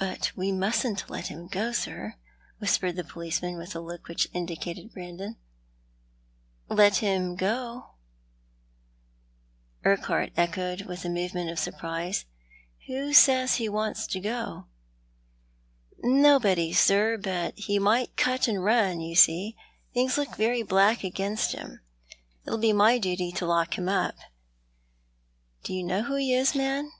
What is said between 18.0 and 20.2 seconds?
cut and run, you see. Thing s